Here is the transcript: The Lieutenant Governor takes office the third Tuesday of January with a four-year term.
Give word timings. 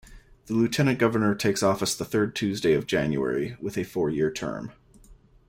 The 0.47 0.55
Lieutenant 0.55 0.97
Governor 0.97 1.35
takes 1.35 1.61
office 1.61 1.93
the 1.93 2.05
third 2.05 2.35
Tuesday 2.35 2.73
of 2.73 2.87
January 2.87 3.55
with 3.61 3.77
a 3.77 3.83
four-year 3.83 4.31
term. 4.31 4.71